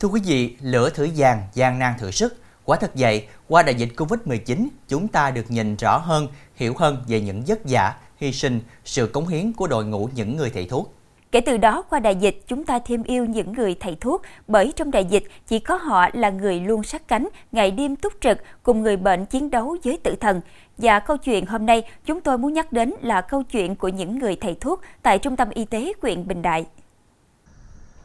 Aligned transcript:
Thưa 0.00 0.08
quý 0.08 0.20
vị, 0.24 0.56
lửa 0.60 0.90
thử 0.90 1.08
vàng, 1.16 1.42
gian 1.54 1.78
nan 1.78 1.94
thử 1.98 2.10
sức. 2.10 2.36
Quả 2.64 2.76
thật 2.76 2.90
vậy, 2.94 3.26
qua 3.48 3.62
đại 3.62 3.74
dịch 3.74 3.88
Covid-19, 3.96 4.68
chúng 4.88 5.08
ta 5.08 5.30
được 5.30 5.50
nhìn 5.50 5.76
rõ 5.76 5.98
hơn, 5.98 6.28
hiểu 6.54 6.74
hơn 6.78 7.04
về 7.08 7.20
những 7.20 7.42
vất 7.46 7.58
vả, 7.64 7.94
hy 8.16 8.32
sinh, 8.32 8.60
sự 8.84 9.06
cống 9.06 9.28
hiến 9.28 9.52
của 9.52 9.66
đội 9.66 9.84
ngũ 9.84 10.08
những 10.14 10.36
người 10.36 10.50
thầy 10.50 10.66
thuốc. 10.66 10.94
Kể 11.32 11.40
từ 11.40 11.56
đó, 11.56 11.82
qua 11.82 11.98
đại 11.98 12.16
dịch, 12.16 12.40
chúng 12.46 12.64
ta 12.64 12.78
thêm 12.78 13.02
yêu 13.02 13.24
những 13.24 13.52
người 13.52 13.76
thầy 13.80 13.96
thuốc, 14.00 14.22
bởi 14.48 14.72
trong 14.76 14.90
đại 14.90 15.04
dịch, 15.04 15.24
chỉ 15.46 15.58
có 15.58 15.76
họ 15.76 16.08
là 16.12 16.30
người 16.30 16.60
luôn 16.60 16.82
sát 16.82 17.08
cánh, 17.08 17.28
ngày 17.52 17.70
đêm 17.70 17.96
túc 17.96 18.12
trực, 18.20 18.38
cùng 18.62 18.82
người 18.82 18.96
bệnh 18.96 19.26
chiến 19.26 19.50
đấu 19.50 19.76
với 19.84 19.98
tử 20.02 20.14
thần. 20.20 20.40
Và 20.78 21.00
câu 21.00 21.16
chuyện 21.16 21.46
hôm 21.46 21.66
nay, 21.66 21.82
chúng 22.04 22.20
tôi 22.20 22.38
muốn 22.38 22.52
nhắc 22.52 22.72
đến 22.72 22.94
là 23.02 23.20
câu 23.20 23.42
chuyện 23.42 23.76
của 23.76 23.88
những 23.88 24.18
người 24.18 24.36
thầy 24.40 24.56
thuốc 24.60 24.80
tại 25.02 25.18
Trung 25.18 25.36
tâm 25.36 25.50
Y 25.50 25.64
tế 25.64 25.92
huyện 26.02 26.28
Bình 26.28 26.42
Đại. 26.42 26.66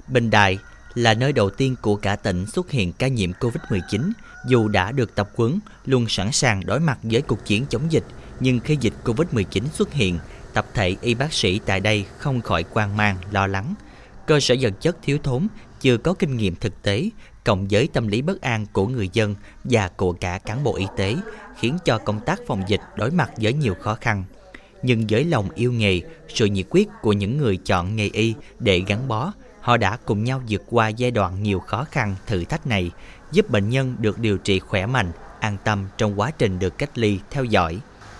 Bình 0.07 0.29
Đại 0.29 0.57
là 0.95 1.13
nơi 1.13 1.33
đầu 1.33 1.49
tiên 1.49 1.75
của 1.81 1.95
cả 1.95 2.15
tỉnh 2.15 2.45
xuất 2.45 2.71
hiện 2.71 2.93
ca 2.93 3.07
nhiễm 3.07 3.31
Covid-19. 3.31 4.11
Dù 4.47 4.67
đã 4.67 4.91
được 4.91 5.15
tập 5.15 5.29
huấn, 5.35 5.59
luôn 5.85 6.05
sẵn 6.09 6.31
sàng 6.31 6.65
đối 6.65 6.79
mặt 6.79 6.97
với 7.03 7.21
cuộc 7.21 7.45
chiến 7.45 7.65
chống 7.69 7.91
dịch, 7.91 8.05
nhưng 8.39 8.59
khi 8.59 8.77
dịch 8.81 8.93
Covid-19 9.03 9.63
xuất 9.73 9.93
hiện, 9.93 10.19
tập 10.53 10.65
thể 10.73 10.95
y 11.01 11.13
bác 11.13 11.33
sĩ 11.33 11.59
tại 11.65 11.79
đây 11.79 12.05
không 12.17 12.41
khỏi 12.41 12.63
quan 12.73 12.97
mang, 12.97 13.17
lo 13.31 13.47
lắng. 13.47 13.73
Cơ 14.25 14.39
sở 14.39 14.55
vật 14.61 14.73
chất 14.81 14.97
thiếu 15.03 15.17
thốn, 15.23 15.47
chưa 15.81 15.97
có 15.97 16.13
kinh 16.13 16.37
nghiệm 16.37 16.55
thực 16.55 16.81
tế, 16.81 17.09
cộng 17.43 17.67
với 17.67 17.89
tâm 17.93 18.07
lý 18.07 18.21
bất 18.21 18.41
an 18.41 18.65
của 18.73 18.87
người 18.87 19.09
dân 19.13 19.35
và 19.63 19.87
của 19.87 20.13
cả 20.13 20.39
cán 20.45 20.63
bộ 20.63 20.75
y 20.75 20.85
tế, 20.97 21.15
khiến 21.59 21.77
cho 21.85 21.97
công 21.97 22.19
tác 22.19 22.39
phòng 22.47 22.63
dịch 22.67 22.81
đối 22.97 23.11
mặt 23.11 23.31
với 23.37 23.53
nhiều 23.53 23.75
khó 23.81 23.95
khăn. 24.01 24.23
Nhưng 24.83 25.07
với 25.09 25.25
lòng 25.25 25.49
yêu 25.55 25.71
nghề, 25.71 26.01
sự 26.27 26.45
nhiệt 26.45 26.65
quyết 26.69 26.87
của 27.01 27.13
những 27.13 27.37
người 27.37 27.57
chọn 27.57 27.95
nghề 27.95 28.09
y 28.13 28.33
để 28.59 28.81
gắn 28.87 29.07
bó, 29.07 29.33
họ 29.61 29.77
đã 29.77 29.97
cùng 30.05 30.23
nhau 30.23 30.41
vượt 30.49 30.61
qua 30.69 30.87
giai 30.87 31.11
đoạn 31.11 31.43
nhiều 31.43 31.59
khó 31.59 31.85
khăn, 31.91 32.15
thử 32.27 32.43
thách 32.43 32.67
này, 32.67 32.91
giúp 33.31 33.49
bệnh 33.49 33.69
nhân 33.69 33.95
được 33.99 34.19
điều 34.19 34.37
trị 34.37 34.59
khỏe 34.59 34.85
mạnh, 34.85 35.11
an 35.39 35.57
tâm 35.63 35.87
trong 35.97 36.19
quá 36.19 36.31
trình 36.31 36.59
được 36.59 36.77
cách 36.77 36.97
ly, 36.97 37.19
theo 37.29 37.43
dõi. 37.43 37.79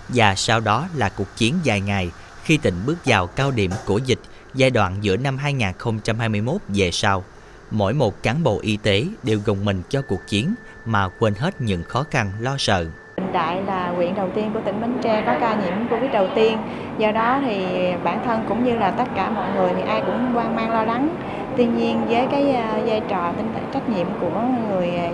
Và 0.10 0.36
sau 0.36 0.60
đó 0.60 0.88
là 0.96 1.10
cuộc 1.10 1.28
chiến 1.38 1.56
dài 1.64 1.82
ngày 1.82 2.12
khi 2.44 2.58
tỉnh 2.58 2.76
bước 2.86 2.98
vào 3.06 3.28
cao 3.28 3.52
điểm 3.52 3.72
của 3.86 3.98
dịch 3.98 4.20
giai 4.54 4.70
đoạn 4.70 4.98
giữa 5.02 5.18
năm 5.18 5.38
2021 5.38 6.62
về 6.68 6.92
sau. 6.92 7.24
Mỗi 7.72 7.94
một 7.94 8.24
cán 8.24 8.44
bộ 8.44 8.60
y 8.62 8.78
tế 8.78 9.06
đều 9.24 9.40
gồng 9.46 9.66
mình 9.66 9.82
cho 9.90 10.02
cuộc 10.02 10.22
chiến 10.28 10.54
mà 10.86 11.10
quên 11.20 11.36
hết 11.36 11.62
những 11.62 11.84
khó 11.84 12.04
khăn 12.12 12.32
lo 12.40 12.56
sợ. 12.58 12.86
Bình 13.32 13.38
Đại 13.40 13.62
là 13.68 13.90
huyện 13.96 14.16
đầu 14.16 14.28
tiên 14.36 14.52
của 14.54 14.60
tỉnh 14.60 14.82
Bến 14.82 14.94
Tre 15.02 15.24
có 15.26 15.34
ca 15.42 15.56
nhiễm 15.56 15.88
Covid 15.90 16.12
đầu 16.12 16.28
tiên. 16.36 16.58
Do 16.98 17.12
đó 17.12 17.40
thì 17.46 17.66
bản 18.04 18.20
thân 18.26 18.40
cũng 18.50 18.64
như 18.64 18.76
là 18.76 18.92
tất 18.92 19.04
cả 19.16 19.30
mọi 19.30 19.46
người 19.56 19.74
thì 19.76 19.82
ai 19.88 20.02
cũng 20.02 20.32
quan 20.36 20.56
mang, 20.56 20.72
lo 20.72 20.84
lắng. 20.84 21.10
Tuy 21.58 21.66
nhiên 21.66 22.02
với 22.10 22.28
cái 22.32 22.52
à, 22.52 22.80
vai 22.86 23.02
trò 23.08 23.32
tinh 23.38 23.48
trách 23.74 23.90
nhiệm 23.90 24.08
của 24.22 24.42
người 24.70 24.90
à, 24.98 25.10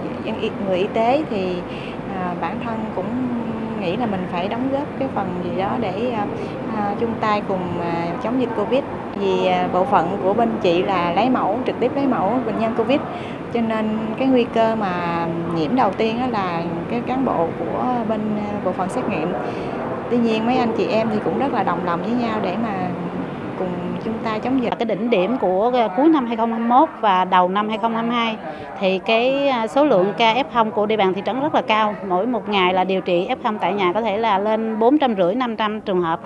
người 0.65 0.77
y 0.77 0.87
tế 0.93 1.23
thì 1.29 1.55
à, 2.19 2.33
bản 2.41 2.59
thân 2.65 2.85
cũng 2.95 3.05
nghĩ 3.81 3.97
là 3.97 4.06
mình 4.06 4.28
phải 4.31 4.47
đóng 4.47 4.72
góp 4.72 4.88
cái 5.00 5.08
phần 5.16 5.28
gì 5.44 5.61
đó 5.61 5.70
để 5.80 6.14
uh, 6.73 7.00
chung 7.00 7.14
tay 7.22 7.42
cùng 7.47 7.61
uh, 7.80 8.23
chống 8.23 8.42
dịch 8.42 8.50
covid. 8.58 8.81
Vì 9.20 9.50
uh, 9.66 9.73
bộ 9.73 9.83
phận 9.86 10.17
của 10.23 10.33
bên 10.33 10.50
chị 10.61 10.83
là 10.83 11.11
lấy 11.11 11.30
mẫu 11.30 11.59
trực 11.66 11.80
tiếp 11.80 11.92
lấy 11.95 12.08
mẫu 12.08 12.39
bệnh 12.45 12.59
nhân 12.59 12.73
covid. 12.78 13.00
Cho 13.53 13.61
nên 13.61 14.00
cái 14.17 14.28
nguy 14.28 14.44
cơ 14.44 14.75
mà 14.75 15.25
nhiễm 15.55 15.75
đầu 15.75 15.92
tiên 15.92 16.20
đó 16.20 16.28
là 16.28 16.61
cái 16.89 17.02
cán 17.08 17.25
bộ 17.25 17.48
của 17.59 17.83
bên 18.09 18.20
bộ 18.66 18.72
phận 18.72 18.89
xét 18.89 19.09
nghiệm. 19.09 19.33
Tuy 20.09 20.17
nhiên 20.17 20.45
mấy 20.45 20.58
anh 20.58 20.72
chị 20.78 20.88
em 20.88 21.09
thì 21.14 21.20
cũng 21.25 21.39
rất 21.39 21.53
là 21.53 21.64
đồng 21.64 21.86
lòng 21.86 22.02
với 22.02 22.11
nhau 22.11 22.39
để 22.42 22.55
mà 22.64 22.73
cùng 23.59 23.70
chúng 24.08 24.23
ta 24.23 24.38
chống 24.38 24.63
dịch. 24.63 24.73
Cái 24.80 24.86
đỉnh 24.86 25.09
điểm 25.09 25.38
của 25.38 25.72
à, 25.75 25.88
cuối 25.97 26.08
năm 26.08 26.25
2021 26.27 26.89
và 27.02 27.25
đầu 27.25 27.50
năm 27.50 27.69
2022 27.69 28.38
thì 28.80 28.99
cái 28.99 29.47
à, 29.47 29.67
số 29.67 29.86
lượng 29.86 30.14
ca 30.17 30.33
F0 30.33 30.72
của 30.72 30.86
địa 30.86 30.97
bàn 30.97 31.14
thị 31.14 31.22
trấn 31.25 31.39
rất 31.39 31.55
là 31.55 31.61
cao. 31.61 31.95
Mỗi 32.08 32.25
một 32.25 32.49
ngày 32.49 32.73
là 32.73 32.83
điều 32.83 33.02
trị 33.02 33.27
F0 33.44 33.58
tại 33.61 33.73
nhà 33.73 33.94
có 33.94 34.02
thể 34.02 34.17
là 34.17 34.39
lên 34.39 34.80
450 34.80 35.36
500 35.36 35.81
trường 35.81 36.02
hợp 36.02 36.19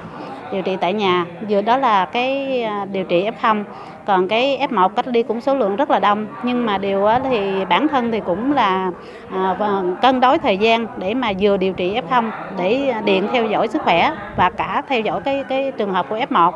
điều 0.51 0.61
trị 0.61 0.77
tại 0.81 0.93
nhà. 0.93 1.25
Vừa 1.49 1.61
đó 1.61 1.77
là 1.77 2.05
cái 2.05 2.61
à, 2.63 2.85
điều 2.85 3.03
trị 3.03 3.23
f 3.23 3.31
không, 3.41 3.63
còn 4.05 4.27
cái 4.27 4.67
F1 4.69 4.89
cách 4.89 5.07
ly 5.07 5.23
cũng 5.23 5.41
số 5.41 5.55
lượng 5.55 5.75
rất 5.75 5.89
là 5.89 5.99
đông 5.99 6.27
nhưng 6.43 6.65
mà 6.65 6.77
điều 6.77 7.07
thì 7.23 7.65
bản 7.65 7.87
thân 7.87 8.11
thì 8.11 8.19
cũng 8.25 8.53
là 8.53 8.91
à, 9.29 9.57
cân 10.01 10.19
đối 10.19 10.37
thời 10.37 10.57
gian 10.57 10.87
để 10.97 11.13
mà 11.13 11.31
vừa 11.39 11.57
điều 11.57 11.73
trị 11.73 11.93
f 11.93 12.01
không, 12.09 12.31
để 12.57 12.93
điện 13.05 13.27
theo 13.31 13.47
dõi 13.47 13.67
sức 13.67 13.81
khỏe 13.81 14.15
và 14.37 14.49
cả 14.49 14.81
theo 14.89 14.99
dõi 14.99 15.21
cái 15.25 15.43
cái 15.49 15.71
trường 15.77 15.93
hợp 15.93 16.05
của 16.09 16.17
F1 16.17 16.51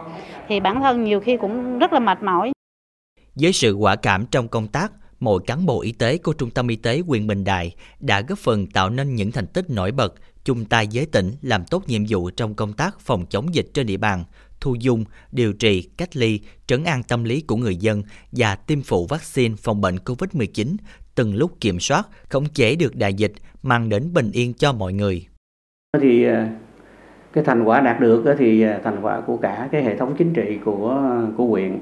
thì 0.47 0.59
bản 0.59 0.81
thân 0.81 1.03
nhiều 1.03 1.19
khi 1.19 1.37
cũng 1.37 1.79
rất 1.79 1.93
là 1.93 1.99
mệt 1.99 2.23
mỏi. 2.23 2.51
Với 3.35 3.53
sự 3.53 3.73
quả 3.73 3.95
cảm 3.95 4.25
trong 4.25 4.47
công 4.47 4.67
tác, 4.67 4.91
mỗi 5.19 5.41
cán 5.47 5.65
bộ 5.65 5.81
y 5.81 5.91
tế 5.91 6.17
của 6.17 6.33
Trung 6.33 6.49
tâm 6.49 6.67
Y 6.67 6.75
tế 6.75 7.01
huyện 7.07 7.27
Bình 7.27 7.43
Đại 7.43 7.75
đã 7.99 8.21
góp 8.21 8.39
phần 8.39 8.67
tạo 8.67 8.89
nên 8.89 9.15
những 9.15 9.31
thành 9.31 9.47
tích 9.47 9.69
nổi 9.69 9.91
bật, 9.91 10.13
chung 10.45 10.65
tay 10.65 10.87
với 10.93 11.05
tỉnh 11.05 11.31
làm 11.41 11.61
tốt 11.71 11.83
nhiệm 11.87 12.01
vụ 12.09 12.29
trong 12.29 12.53
công 12.53 12.73
tác 12.73 12.99
phòng 12.99 13.25
chống 13.29 13.55
dịch 13.55 13.67
trên 13.73 13.87
địa 13.87 13.97
bàn, 13.97 14.23
thu 14.59 14.75
dung, 14.79 15.03
điều 15.31 15.53
trị, 15.53 15.89
cách 15.97 16.15
ly, 16.15 16.39
trấn 16.67 16.83
an 16.83 17.01
tâm 17.07 17.23
lý 17.23 17.41
của 17.41 17.55
người 17.55 17.75
dân 17.75 18.03
và 18.31 18.55
tiêm 18.55 18.81
phụ 18.81 19.07
vaccine 19.09 19.55
phòng 19.57 19.81
bệnh 19.81 19.95
COVID-19, 19.95 20.75
từng 21.15 21.35
lúc 21.35 21.51
kiểm 21.61 21.79
soát, 21.79 22.07
khống 22.29 22.45
chế 22.45 22.75
được 22.75 22.95
đại 22.95 23.13
dịch, 23.13 23.33
mang 23.63 23.89
đến 23.89 24.13
bình 24.13 24.31
yên 24.31 24.53
cho 24.53 24.73
mọi 24.73 24.93
người. 24.93 25.27
Thì 26.01 26.23
ờ, 26.23 26.45
cái 27.33 27.43
thành 27.43 27.63
quả 27.63 27.81
đạt 27.81 27.99
được 27.99 28.23
thì 28.37 28.61
ờ, 28.61 28.79
thành 28.83 28.97
quả 29.01 29.21
của 29.21 29.37
cả 29.37 29.69
cái 29.71 29.83
hệ 29.83 29.97
thống 29.97 30.15
chính 30.17 30.33
trị 30.33 30.57
của 30.65 31.03
của 31.37 31.45
huyện 31.45 31.79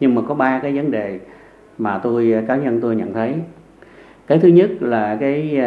nhưng 0.00 0.14
mà 0.14 0.22
có 0.28 0.34
ba 0.34 0.60
cái 0.62 0.72
vấn 0.72 0.90
đề 0.90 1.20
mà 1.78 2.00
tôi 2.02 2.32
ờ, 2.32 2.42
cá 2.48 2.56
nhân 2.56 2.78
tôi 2.82 2.96
nhận 2.96 3.14
thấy 3.14 3.34
cái 4.26 4.38
thứ 4.38 4.48
nhất 4.48 4.70
là 4.80 5.16
cái 5.20 5.58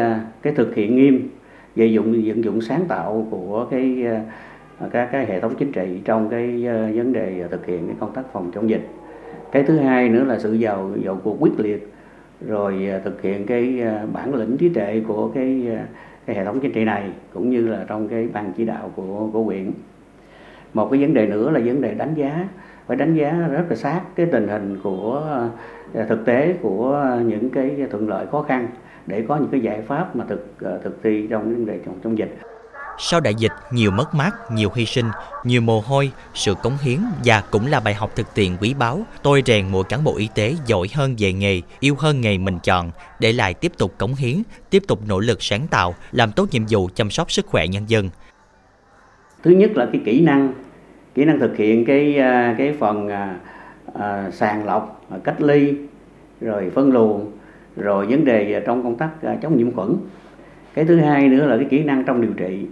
cái 0.42 0.54
thực 0.54 0.76
hiện 0.76 0.96
nghiêm 0.96 1.30
về 1.76 1.86
dụng 1.86 2.22
vận 2.26 2.44
dụng 2.44 2.62
sáng 2.62 2.86
tạo 2.88 3.28
của 3.32 3.68
cái 3.72 4.04
ờ, 4.80 4.90
các 4.92 5.10
cái 5.12 5.26
hệ 5.26 5.40
thống 5.40 5.56
chính 5.56 5.72
trị 5.72 6.02
trong 6.06 6.30
cái 6.30 6.66
ờ, 6.66 6.92
vấn 6.96 7.14
đề 7.14 7.44
thực 7.52 7.66
hiện 7.66 7.88
cái 7.88 7.96
công 8.00 8.14
tác 8.14 8.24
phòng 8.34 8.52
chống 8.56 8.70
dịch. 8.70 8.88
Cái 9.52 9.64
thứ 9.64 9.78
hai 9.78 10.10
nữa 10.10 10.24
là 10.24 10.40
sự 10.40 10.58
vào 10.60 10.92
vào 11.04 11.20
cuộc 11.24 11.38
quyết 11.40 11.60
liệt, 11.60 11.94
rồi 12.48 12.88
ờ, 12.92 13.00
thực 13.00 13.22
hiện 13.22 13.46
cái 13.46 13.84
bản 14.14 14.36
lĩnh 14.36 14.58
trí 14.58 14.70
tuệ 14.70 15.02
của 15.08 15.28
cái 15.28 15.68
cái 16.26 16.36
hệ 16.36 16.46
thống 16.46 16.60
chính 16.60 16.72
trị 16.72 16.86
này, 16.86 17.10
cũng 17.34 17.50
như 17.50 17.68
là 17.68 17.86
trong 17.88 18.08
cái 18.08 18.28
ban 18.34 18.52
chỉ 18.58 18.66
đạo 18.66 18.92
của 18.96 19.30
của 19.34 19.44
huyện. 19.44 19.72
Một 20.74 20.88
cái 20.92 21.02
vấn 21.02 21.14
đề 21.14 21.28
nữa 21.28 21.52
là 21.52 21.60
vấn 21.66 21.82
đề 21.82 21.94
đánh 21.94 22.14
giá, 22.16 22.48
phải 22.88 22.98
đánh 22.98 23.16
giá 23.16 23.48
rất 23.52 23.64
là 23.70 23.76
sát 23.76 24.02
cái 24.16 24.26
tình 24.26 24.48
hình 24.48 24.80
của 24.84 25.24
thực 26.08 26.26
tế 26.26 26.54
của 26.62 27.18
những 27.26 27.50
cái 27.50 27.88
thuận 27.92 28.10
lợi 28.10 28.26
khó 28.26 28.42
khăn 28.42 28.68
để 29.08 29.26
có 29.28 29.38
những 29.38 29.50
cái 29.52 29.62
giải 29.62 29.82
pháp 29.88 30.16
mà 30.16 30.26
thực 30.30 30.62
à, 30.62 30.72
thực 30.84 31.04
thi 31.04 31.28
trong 31.30 31.44
vấn 31.44 31.66
đề 31.66 31.80
trong, 31.86 32.00
trong 32.04 32.18
dịch 32.18 32.38
sau 32.98 33.20
đại 33.20 33.36
dịch, 33.36 33.52
nhiều 33.72 33.92
mất 33.92 34.16
mát, 34.16 34.32
nhiều 34.52 34.70
hy 34.76 34.86
sinh, 34.86 35.06
nhiều 35.44 35.62
mồ 35.62 35.80
hôi, 35.80 36.12
sự 36.34 36.54
cống 36.64 36.78
hiến 36.82 37.00
và 37.26 37.44
cũng 37.52 37.68
là 37.68 37.80
bài 37.80 37.94
học 37.94 38.12
thực 38.16 38.36
tiễn 38.36 38.52
quý 38.62 38.74
báu. 38.80 39.02
Tôi 39.24 39.44
rèn 39.46 39.68
mỗi 39.72 39.84
cán 39.84 40.04
bộ 40.04 40.16
y 40.18 40.30
tế 40.36 40.54
giỏi 40.66 40.88
hơn 40.94 41.16
về 41.18 41.34
nghề, 41.34 41.62
yêu 41.80 41.96
hơn 42.00 42.22
nghề 42.22 42.38
mình 42.38 42.60
chọn, 42.64 42.92
để 43.20 43.34
lại 43.34 43.54
tiếp 43.54 43.72
tục 43.78 43.98
cống 43.98 44.16
hiến, 44.16 44.42
tiếp 44.70 44.84
tục 44.88 45.00
nỗ 45.08 45.20
lực 45.20 45.44
sáng 45.44 45.68
tạo, 45.72 45.96
làm 46.12 46.32
tốt 46.32 46.48
nhiệm 46.52 46.64
vụ 46.70 46.90
chăm 46.96 47.10
sóc 47.10 47.32
sức 47.32 47.46
khỏe 47.46 47.68
nhân 47.68 47.84
dân. 47.88 48.10
Thứ 49.44 49.52
nhất 49.52 49.72
là 49.76 49.88
cái 49.92 50.02
kỹ 50.06 50.22
năng, 50.22 50.54
kỹ 51.16 51.26
năng 51.26 51.40
thực 51.40 51.58
hiện 51.58 51.86
cái 51.86 52.18
à, 52.18 52.56
cái 52.58 52.74
phần 52.80 53.10
à, 53.94 54.32
sàng 54.32 54.66
lọc, 54.66 55.06
cách 55.24 55.42
ly, 55.42 55.74
rồi 56.42 56.72
phân 56.76 56.92
luồng, 56.92 57.32
rồi 57.78 58.06
vấn 58.06 58.26
đề 58.26 58.64
trong 58.66 58.84
công 58.84 58.96
tác 58.96 59.10
à, 59.22 59.38
chống 59.42 59.58
nhiễm 59.58 59.72
khuẩn. 59.72 59.96
Cái 60.74 60.86
thứ 60.86 60.98
hai 60.98 61.30
nữa 61.30 61.48
là 61.48 61.58
cái 61.58 61.66
kỹ 61.66 61.84
năng 61.84 62.04
trong 62.04 62.22
điều 62.22 62.34
trị. 62.38 62.66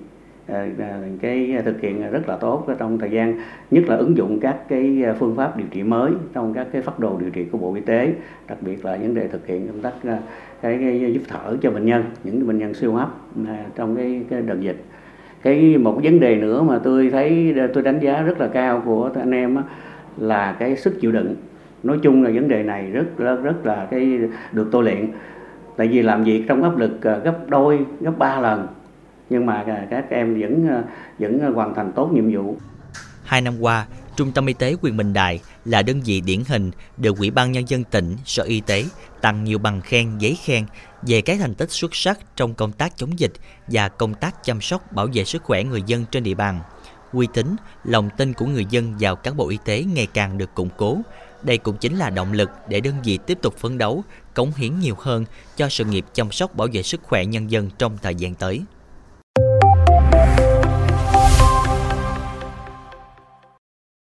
À, 0.48 0.68
à, 0.80 1.00
cái 1.22 1.62
thực 1.66 1.82
hiện 1.82 2.12
rất 2.12 2.30
là 2.30 2.38
tốt 2.38 2.68
trong 2.80 2.98
thời 2.98 3.12
gian 3.12 3.40
nhất 3.72 3.84
là 3.88 3.96
ứng 3.96 4.18
dụng 4.18 4.40
các 4.40 4.58
cái 4.70 5.04
phương 5.20 5.36
pháp 5.36 5.58
điều 5.58 5.68
trị 5.72 5.84
mới 5.84 6.12
trong 6.34 6.54
các 6.54 6.68
cái 6.72 6.82
phát 6.82 7.00
đồ 7.00 7.18
điều 7.20 7.30
trị 7.30 7.46
của 7.52 7.58
bộ 7.58 7.74
y 7.76 7.82
tế 7.82 8.14
đặc 8.48 8.58
biệt 8.62 8.86
là 8.86 8.98
vấn 8.98 9.16
đề 9.16 9.28
thực 9.28 9.48
hiện 9.48 9.68
công 9.68 9.82
tác 9.82 9.94
cái, 10.62 10.78
cái 10.80 11.14
giúp 11.14 11.22
thở 11.28 11.58
cho 11.62 11.72
bệnh 11.72 11.86
nhân 11.86 12.04
những 12.24 12.48
bệnh 12.48 12.58
nhân 12.58 12.74
siêu 12.74 12.94
hấp 12.94 13.10
trong 13.76 13.96
cái, 13.96 14.22
cái 14.30 14.42
đợt 14.42 14.60
dịch. 14.60 14.84
Cái 15.42 15.78
một 15.78 16.00
vấn 16.04 16.20
đề 16.20 16.36
nữa 16.36 16.64
mà 16.64 16.80
tôi 16.84 17.10
thấy 17.10 17.56
tôi 17.74 17.84
đánh 17.84 18.00
giá 18.00 18.22
rất 18.22 18.40
là 18.40 18.48
cao 18.48 18.82
của 18.86 19.12
anh 19.16 19.32
em 19.32 19.58
là 20.18 20.56
cái 20.60 20.76
sức 20.76 21.02
chịu 21.02 21.12
đựng 21.12 21.36
nói 21.84 22.00
chung 22.04 22.24
là 22.24 22.30
vấn 22.34 22.48
đề 22.48 22.64
này 22.64 22.92
rất 22.92 23.06
rất 23.18 23.36
rất 23.44 23.66
là 23.66 23.88
cái 23.92 24.20
được 24.52 24.70
tôi 24.72 24.84
luyện 24.84 25.12
tại 25.78 25.88
vì 25.88 26.02
làm 26.02 26.24
việc 26.24 26.44
trong 26.48 26.64
áp 26.64 26.78
lực 26.78 27.02
ờ, 27.02 27.20
gấp 27.20 27.38
đôi 27.48 27.80
gấp 28.02 28.18
ba 28.18 28.40
lần 28.40 28.68
nhưng 29.30 29.46
mà 29.46 29.64
ờ, 29.68 29.76
các 29.90 30.06
em 30.10 30.42
vẫn 30.42 30.68
ờ, 30.70 30.84
vẫn 31.20 31.54
hoàn 31.54 31.76
thành 31.76 31.92
tốt 31.96 32.10
nhiệm 32.14 32.36
vụ. 32.36 32.58
Hai 33.24 33.42
năm 33.42 33.54
qua, 33.60 33.86
Trung 34.16 34.32
tâm 34.32 34.46
Y 34.46 34.54
tế 34.54 34.76
quyền 34.82 34.98
Bình 34.98 35.14
Đại 35.14 35.40
là 35.66 35.82
đơn 35.82 36.02
vị 36.06 36.22
điển 36.22 36.40
hình 36.48 36.72
được 36.98 37.18
Ủy 37.18 37.32
ban 37.32 37.52
Nhân 37.52 37.70
dân 37.70 37.84
tỉnh, 37.84 38.16
Sở 38.26 38.44
Y 38.44 38.62
tế 38.62 38.84
tặng 39.22 39.44
nhiều 39.44 39.58
bằng 39.58 39.82
khen, 39.82 40.18
giấy 40.18 40.38
khen 40.44 40.66
về 41.02 41.22
các 41.22 41.38
thành 41.40 41.54
tích 41.54 41.72
xuất 41.72 41.96
sắc 41.96 42.20
trong 42.36 42.54
công 42.54 42.72
tác 42.72 42.98
chống 42.98 43.20
dịch 43.20 43.34
và 43.68 43.88
công 43.88 44.14
tác 44.14 44.44
chăm 44.44 44.62
sóc 44.62 44.92
bảo 44.92 45.08
vệ 45.14 45.24
sức 45.24 45.44
khỏe 45.44 45.64
người 45.64 45.82
dân 45.86 46.06
trên 46.12 46.24
địa 46.24 46.34
bàn. 46.34 46.60
Uy 47.14 47.28
tín, 47.34 47.56
lòng 47.84 48.10
tin 48.18 48.34
của 48.34 48.46
người 48.46 48.66
dân 48.70 48.94
vào 49.00 49.16
cán 49.16 49.38
bộ 49.38 49.50
y 49.50 49.58
tế 49.66 49.84
ngày 49.96 50.08
càng 50.14 50.38
được 50.38 50.56
củng 50.56 50.70
cố. 50.78 50.98
Đây 51.44 51.58
cũng 51.58 51.78
chính 51.78 51.98
là 51.98 52.10
động 52.10 52.34
lực 52.34 52.50
để 52.70 52.82
đơn 52.82 52.96
vị 53.04 53.20
tiếp 53.26 53.38
tục 53.42 53.58
phấn 53.58 53.78
đấu, 53.78 54.04
cống 54.34 54.52
hiến 54.56 54.80
nhiều 54.80 54.96
hơn 55.00 55.26
cho 55.58 55.70
sự 55.70 55.86
nghiệp 55.86 56.06
chăm 56.14 56.32
sóc 56.32 56.56
bảo 56.56 56.68
vệ 56.74 56.84
sức 56.84 57.02
khỏe 57.04 57.26
nhân 57.26 57.52
dân 57.52 57.70
trong 57.78 57.98
thời 58.02 58.16
gian 58.16 58.36
tới. 58.36 58.62